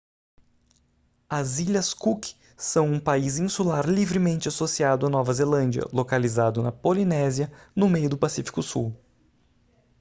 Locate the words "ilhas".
1.59-1.93